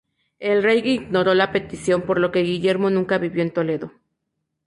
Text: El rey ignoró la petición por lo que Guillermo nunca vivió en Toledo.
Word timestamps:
El 0.39 0.63
rey 0.63 0.81
ignoró 0.83 1.35
la 1.35 1.51
petición 1.51 2.01
por 2.01 2.19
lo 2.19 2.31
que 2.31 2.39
Guillermo 2.39 2.89
nunca 2.89 3.19
vivió 3.19 3.43
en 3.43 3.51
Toledo. 3.53 3.91